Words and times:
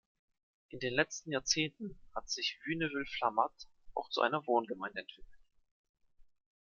In 0.69 0.79
den 0.79 0.95
letzten 0.95 1.31
Jahrzehnten 1.31 1.99
hat 2.15 2.27
sich 2.27 2.59
Wünnewil-Flamatt 2.65 3.53
auch 3.93 4.09
zu 4.09 4.21
einer 4.21 4.47
Wohngemeinde 4.47 5.01
entwickelt. 5.01 5.43